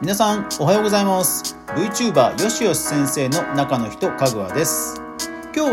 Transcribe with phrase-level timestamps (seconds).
[0.00, 1.56] 皆さんおはようございます。
[1.68, 5.03] VTuber よしよし先生の中の人かぐわです。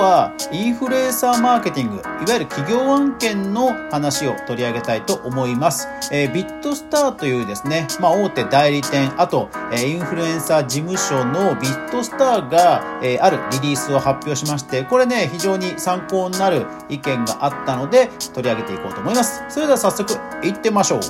[0.00, 19.44] はインフルエンサーマーケティングいわゆる企業案件の話を取り上げたいと思います、えー、ビットスターというですね、まあ、大手代理店あと、えー、インフルエンサー事務所のビットスターが、えー、あるリリースを発表しましてこれね非常に参考になる意見があったので取り上げていこうと思います。
[19.48, 21.00] それでは早速いってみましょう。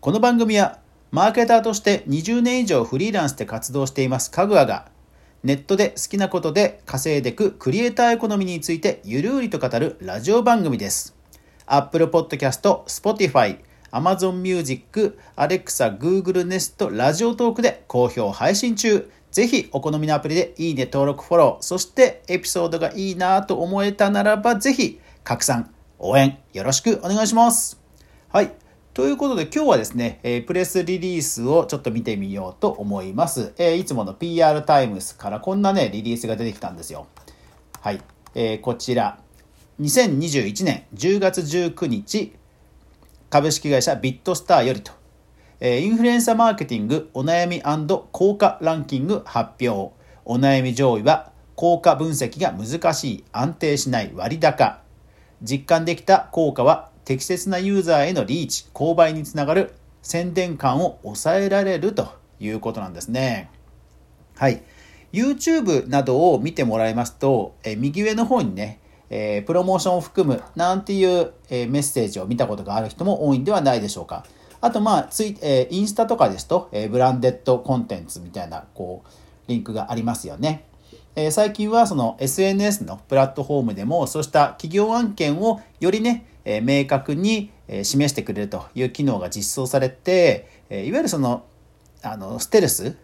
[0.00, 0.78] この番組は
[1.10, 4.90] マーケターとして20年以上フリーランスで活動していますかぐわが
[5.44, 11.14] ネットで好きなことで稼いでいくクリエイターエコノミーについてゆるりと語るラジオ番組です。
[11.66, 13.58] Apple Podcast、Spotify、
[13.92, 19.08] Amazon Music、Alexa、Google Nest、ラジオトークで好評配信中。
[19.30, 27.80] ぜひお好みのアプリでいいね登録フォロー、そしてエピソードがいいなと思えたならばぜひ拡散、応援よろしくお願いします。
[28.32, 28.52] はい。
[28.98, 33.52] ということで今日はですね、えプレスリリースをちょっと見てみようと思います。
[33.56, 37.06] えいつもの PR タイムスからこんなね、リリースが出てきたんですよ。
[37.80, 38.02] はい。
[38.34, 39.20] えー、こちら、
[39.80, 42.32] 2021年10月19日、
[43.30, 44.90] 株式会社ビットスターよりと、
[45.60, 47.62] えインフルエンサーマーケティングお悩み
[48.10, 49.94] 効果ランキング発表。
[50.24, 54.80] お悩み上位は、効果分析が難しい、安定しない割高。
[55.40, 62.06] 実感できた効果は適切なユーザーへのリーチ、購買につながる宣伝感を抑えられると
[62.38, 63.48] いうことなんですね。
[64.36, 64.62] はい。
[65.10, 74.26] YouTube などを見てもらいますと、え右上の方にね、えー、プロモーションを含むなんていう、えー、メッセージを見たことがある人も多いんではないでしょうか。
[74.60, 79.08] あと、まあ、ツイ、えー、インスタとかですと、えブランデッドコンテンツみたいな、こう、
[79.46, 80.64] リンクがありますよね。
[81.16, 87.50] え最近はその SNS のプラットフォームでも、そうした企業案件をよりね、え明確に
[87.82, 91.44] 示してくれるという機能が実装されて、えいわゆるその、
[92.02, 92.96] あの、ステルス、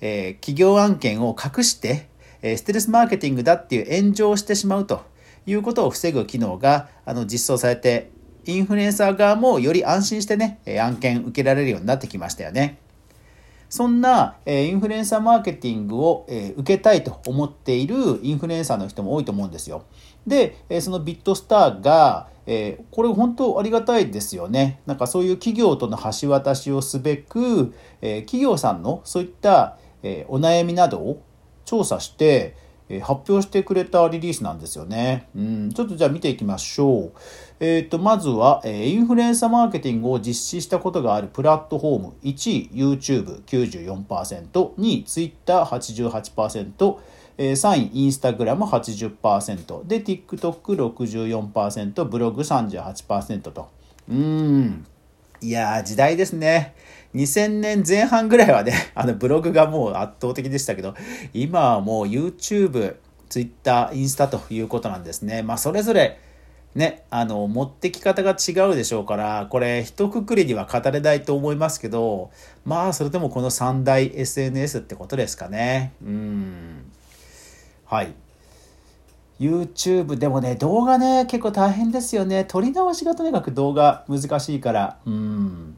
[0.00, 2.08] え企業案件を隠して、
[2.40, 5.02] えステルスマーケティングだっていう炎上してしまうと
[5.46, 8.10] いうことを防ぐ機能があの実装されて、
[8.46, 12.78] インフルエンサー側もより安心してね、案件受けられるようになってきましたよね。
[13.68, 19.84] そんな、えインフルエンサーマーケティングを、え受けたいと思っているインフルエンサーの人も多いと思うんですよ。
[20.26, 24.80] で、えそのビットスターが、えこれ本当ありがたいですよね。
[24.86, 31.22] なんかそういう企業との橋渡しをすべく、え企業さんのそういった、えお悩みなどを
[31.66, 32.56] 調査して、
[32.88, 35.28] え発表してくれたリリースなんですよね。
[35.36, 37.12] うん、ちょっとじゃあ見ていきましょう。
[37.60, 42.12] えっ、ー、と、まずは、えインフルエンサーマーケティングを実施したことがあるプラットフォーム。
[42.22, 46.96] 1位、YouTube94%、2位、Twitter88%、
[47.36, 53.68] え3位、インスタグラム80%、で、TikTok64%、ブログ38%と。
[54.08, 54.86] うーん。
[55.40, 56.74] いやー、時代ですね。
[57.14, 60.94] 2000年前半ぐらいはね、 あのブログがもう圧倒的でしたけど、
[61.32, 62.96] 今はもう YouTube、
[63.28, 65.42] Twitter、インスタということなんですね。
[65.42, 66.18] まあそれぞれ
[66.74, 72.30] ね、あの、持ってき方が違うでしょうから、これ一括りには語れないと思いますけど、
[72.64, 75.92] まあそれでもこの三大 SNS ってことですかね。
[76.02, 76.92] うん。
[77.86, 78.14] はい。
[79.38, 82.44] YouTube でもね、動画ね、結構大変ですよね。
[82.44, 84.98] 撮り直しがとにかく動画難しいから。
[85.06, 85.76] うん。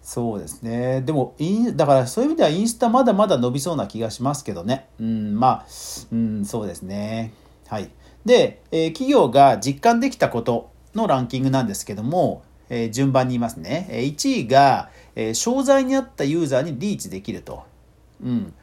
[0.00, 1.02] そうですね。
[1.02, 4.88] でも、イン、だからそういう意味ではインスタまだまだ伸びそうな気がしますけどね。
[4.98, 5.66] うん、まあ、
[6.12, 7.32] うん、そうですね。
[7.66, 7.90] はい。
[8.24, 13.88] で、えー、企業が実感できたことのランキングなんですけども、えー、順番に言いますね。
[13.90, 17.64] 1位が、えー、商材にあったユーザーにリーチできると。
[18.22, 18.54] うん。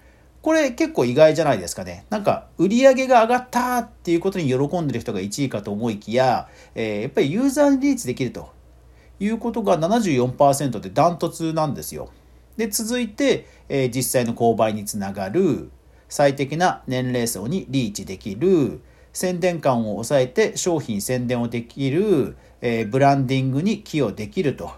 [0.46, 2.06] これ結構意外じゃないですかね。
[2.12, 8.54] なんか、売り上げが上がったっていうことに喜んでる人が1位かと思いきや、えー、やっぱりユーザーにリーチできると。
[9.20, 12.12] いうことが74%でダントツなんですよ。
[12.58, 15.72] で、続いて、えー、実際の購買につながる、
[16.10, 18.82] 最適な年齢層にリーチできる、
[19.14, 24.74] 宣伝感を抑えて商品宣伝をできる、えー、ブランディングに寄与できると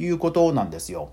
[0.00, 1.10] いうことなんですよ。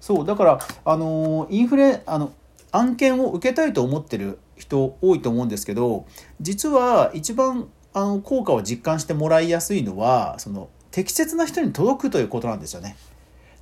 [0.00, 2.32] そう、だから、あのー、インフレ、あの、
[2.74, 6.06] 案件を受けたいと思ってる人多いと思うんですけど、
[6.40, 12.96] 実は一番あの効果を実感してもらいやすいのは、その適切な人に届くということなんですよね。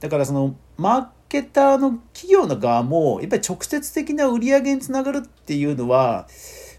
[0.00, 6.26] だからそのマーケターの企業の側もやっぱり直接的な売り上げにつながるっていうのは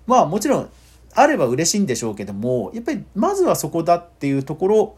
[0.06, 0.70] まあもちろん
[1.14, 4.98] あれば嬉しいんでしょうけどもやっぱりまずはそこだっていうところを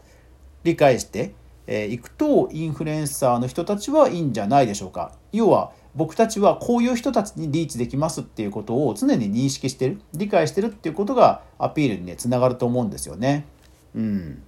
[0.64, 1.34] 理解して
[1.68, 5.12] いくとインフルエンサーの人たちはいいんじゃないでしょうか。
[5.32, 13.46] 要は僕たちはこういう人たちにリーチできますっていうことを常に認識してる理解してるっていうことがアピールにねつながると思うんですよね。
[13.94, 14.42] うん、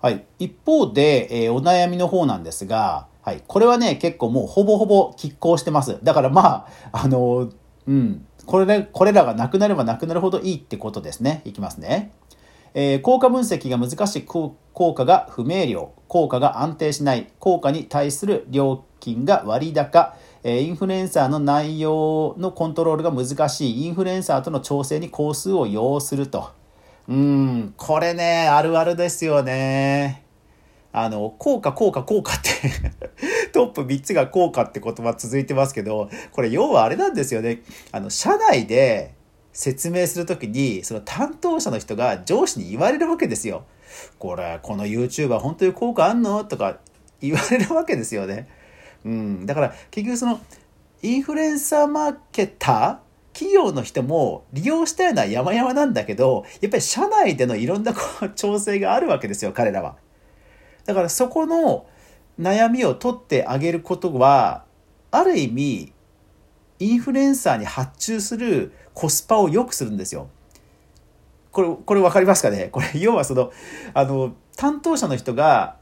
[0.00, 5.98] はい、一方で、えー、お悩みの方なんですが、はい、これはね結構もうほぼほぼ拮抗してます。
[6.02, 7.48] だからまああの
[7.86, 11.42] うんこれでこれらがなくなればなくなるほどいいってことですね。
[11.44, 12.10] いきますね。
[12.80, 14.54] えー、効果分析が難しい効
[14.94, 23.84] 果が不明瞭効果が安定しない効果に対する料金が割高、え、インフルエンサーの内容のコントロールが難しい。
[23.84, 26.52] インフルエンサーとの調整に工数を要すると。
[27.08, 30.22] うんこれねあるあるですよね。
[30.92, 32.50] あの効果効果効果って
[33.52, 37.62] トップ3つが効果って言葉続いてますけどこれ要はあれなんですよね。
[37.90, 39.17] あの社内で
[39.60, 43.64] 説明するときに、その担当者の人が上司に言われるわけですよ。
[44.16, 46.44] これ、この YouTuber 本当に効果あんの？
[46.44, 46.78] とか
[47.20, 48.48] 言われるわけですよね。
[49.04, 49.46] うん。
[49.46, 50.40] だから結局その、
[51.02, 52.98] インフルエンサーマーケター
[53.32, 59.96] 企業の人も利用したいのは山々なんだけど、やっぱり社内でのいろんなこう調整があるわけですよ、彼らは。
[60.84, 61.88] だからそこの
[62.38, 64.66] 悩みを取ってあげることは、
[65.10, 65.92] ある意味、
[66.78, 70.28] インフルエンサーに発注するコスパを良くするんですよ。
[71.52, 72.68] これ、これ分かりますかね？
[72.72, 73.52] これ、要はその、
[73.94, 75.76] あの、担当者の人が、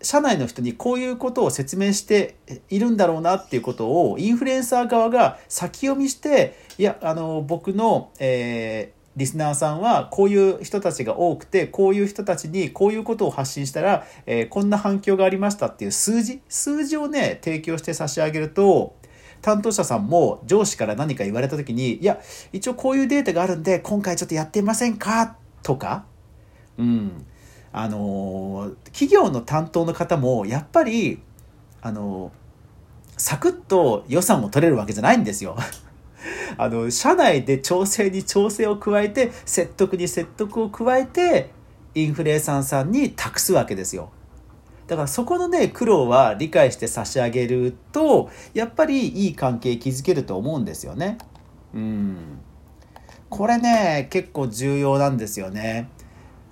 [0.00, 2.36] 社内の人にこういうことを説明して
[2.70, 18.94] いるんだろうなっていうことをインフルエンサー側が先読みしていやあの僕の、えー、リスナーさんはこういう人たちが多くてこういう人たちにこういうことを発信したら、えー、こんな反響がありましたっていう数字数字をね提供して差し上げると
[19.42, 22.20] 担当者さんも上司から何か言われた時に、いや、
[22.52, 25.36] 一応こういうデータがあるんで、今回ちょっとやってみませんか？
[25.62, 26.04] とか、
[26.78, 27.26] うん。
[27.72, 31.20] あの、企業の担当の方も、やっぱり、
[31.82, 32.32] あの、
[33.16, 35.56] サクッと予算を取れるわけじゃないんですよ。
[36.56, 41.50] あの、社内で調整に調整を加えて、説得に説得を加えて、
[41.94, 44.10] インフレーサーさんに託すわけですよ。
[44.88, 51.18] だからそこのね、苦労は理解して差し上げると、やっぱりいい関係築けると思うんですよね。
[51.74, 52.40] うん。
[53.28, 55.90] これね、結構重要なんですよね。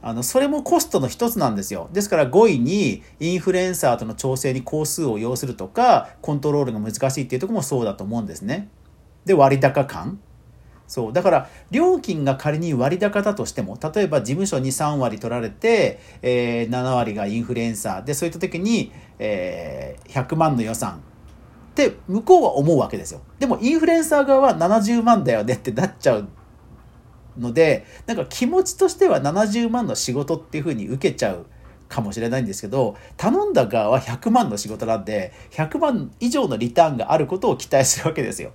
[0.02, 1.88] あの、それもコストの一つなんですよ。
[1.94, 8.68] ですから5位にインフルエンサーとの調整に工数を要するとか、コントロールが難しいっていうとこもそうだと思うんですね。
[9.24, 10.20] で、割高感。
[10.86, 11.12] そう。
[11.12, 21.00] だから、料金が仮に割高だとしても、例えば事務所に3割取られて、えー、7割がインフルエンサーで、そういった時に、えー、100万の予算
[21.70, 23.20] って向こうは思うわけですよ。
[23.38, 26.28] でも、インフルエンサー側は70万だよねってなっちゃう
[27.36, 31.46] ので、なんか気持ちとしては70万の仕事っていうふうに受けちゃう。
[31.88, 38.52] かもしれないんですけど、頼んだ側は100万の仕事なんで、100万以上のリターンがあることを期待するわけですよ。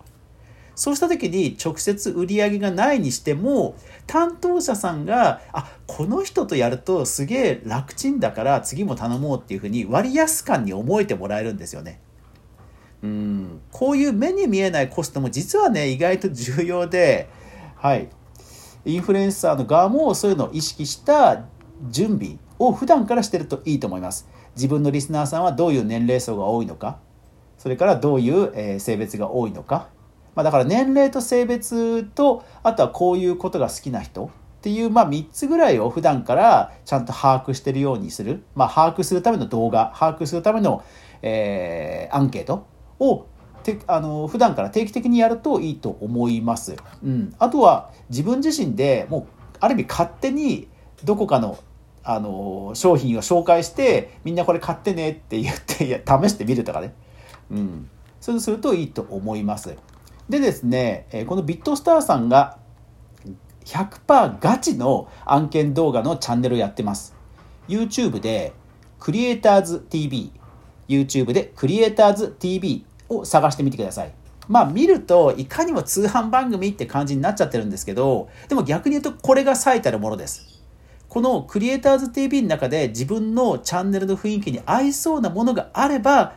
[0.76, 3.76] そうした時に直接売り上げがないにしても
[4.08, 12.00] 担当者さんがあこの人とやるとすげえ楽ちんだから次も頼もうっていうふうに割安感に思えてもらえるんですよね。
[13.04, 17.30] うんこういう目に見えないコストも実はね意外と重要で
[17.76, 18.10] はい
[18.86, 21.46] インフルエンサーの側もそういうのを意識した
[21.90, 24.28] 準備を普段からしてるといいと思います。
[24.56, 27.00] 自分のリスナーさんはどういう年齢層が多いのか、
[27.58, 29.90] それからどういう、え性別が多いのか、
[30.36, 34.30] まあ、だから年齢と性別とあとはこういうことが好きな人っ
[34.62, 40.84] ていう、まあ、3つぐらいを普段からちゃんと把握してるようにする、まあ、把握するための動画把握するための、
[41.22, 42.68] えー、アンケート
[43.00, 43.26] を
[43.62, 46.76] てあの普段から定期的にやるといいと思います。
[47.04, 49.26] うん、あとは自分自身でもう
[49.60, 50.68] ある意味勝手に
[51.04, 51.58] どこかの
[52.04, 56.96] あの商品を紹介してみんなこれ買ってねって言って試してみるとかね、
[57.52, 59.78] うん、そうするといいと思います。
[60.32, 62.58] でですね、このビットスターさんが
[63.66, 67.14] 100%ガチの案件動画のチャンネルをやってます。
[67.68, 68.54] YouTube で
[68.98, 70.32] クリエイターズ TV、
[70.88, 74.14] YouTube でクリエイターズ TV を探してみてください。
[74.48, 80.64] まあ見るといかにも通販番組って感じになっちゃってるんですけど、でも逆に言うとこれが最たるものです。
[81.10, 86.36] このクリエイターズ TV の中で自分のチャンネルの雰囲気に合いそうなものがあれば、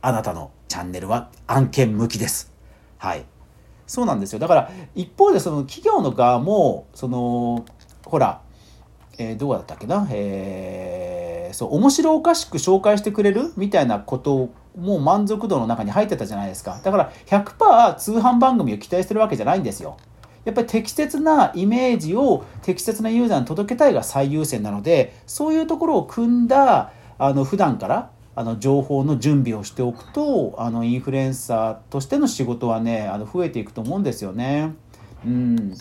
[0.00, 2.51] あなたのチャンネルは案件向きです。
[3.02, 3.24] はい。
[3.84, 4.38] そうなんですよ。
[4.38, 7.64] だから、一方でその企業の側も、その、
[8.06, 8.42] ほら、
[9.18, 16.80] えー、どうだったっけな、えー、そう、面白おかしく紹介してくれるみたいなことも満足度の中に入ってたじゃないですか。
[16.80, 19.96] だから100%通販番組を期待してるわけじゃないんですよ。
[20.44, 34.74] やっぱり適切なイメージを適切なユーザーに届けたいが最優先なのでそういうところを組んだあの普段からあの情報の準備をしておくとあのインフルエンサーとしての仕事はねあの増えていくと思うんですよね。
[35.24, 35.74] うん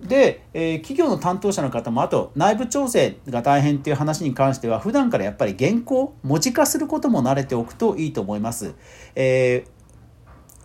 [0.00, 8.74] で、えー、企業の担当者の方もあと内部調整が大変っていう話に関しては普段からやっぱり原稿文字化することも慣れておくといいと思います。
[9.14, 9.75] えー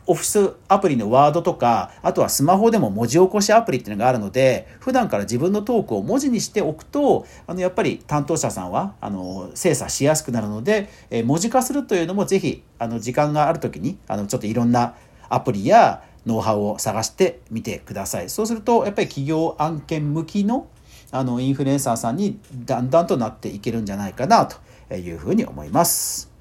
[0.08, 14.96] オフィスアプリのワードとか、あとはスマホでも文字起こしアプリっていうのがあるので、普段から自分のトークを文字にしておくと、あの、やっぱり担当者さんは、あの、精査しやすくなるので、え文字化するというのもぜひ、あの、時間がある時に、あの、ちょっといろんな
[15.30, 18.30] アプリや、ノウハウを探してみてください。
[18.30, 20.68] そうすると、やっぱり企業案件向きの
[21.12, 26.32] あのインフルエンサーさんにだんだんとなっていけるんじゃないかなというふうに思います。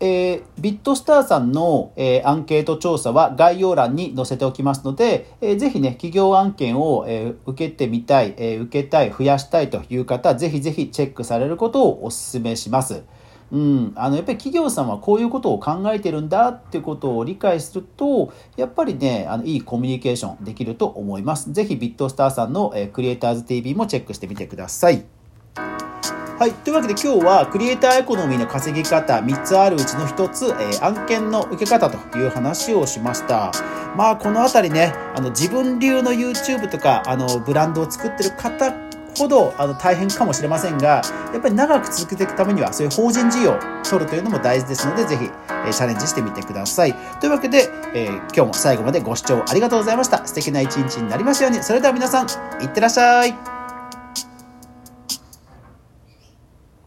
[0.00, 13.02] えー、ビットスターさんの、えー、アンケート調査は概要欄に載せておきますので、えー、ぜひね、企業案件を、えー、受けてみたい、えー、受けたい、増やしたいという方、ぜひぜひチェックされることをお勧めします。
[13.50, 21.52] うん、あのやっぱり企業さんはこういうことを考えてるんだっていうことを理解するとやっぱりねあのいいコミュニケーションできると思います。
[21.52, 25.06] ぜひビットスターさんの、えー、クリエイターズ TV もチェックしてみてください。
[26.38, 26.52] はい。
[26.52, 33.50] というわけで今日はクリエイターエコノミーの稼ぎ方3つあるうちの1つ、えー、案件の受け方という話をしました。
[33.96, 38.72] まあこのあたりね、あの自分流の YouTube とかあのブランドを作ってる方
[39.16, 41.02] ほどあの大変かもしれませんが、
[41.32, 45.28] やっぱり長く続けていくためには、そういう法人事業を取るというのも大事ですので、ぜひ、
[45.66, 46.94] えチャレンジしてみてください。
[47.20, 50.24] というわけで、えー、今日も最後までご視聴ありがとうございました。
[50.24, 51.64] 素敵な一日になりますように。
[51.64, 52.26] それでは皆さん、
[52.62, 53.57] いってらっしゃい。